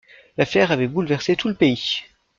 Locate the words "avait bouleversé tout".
0.71-1.47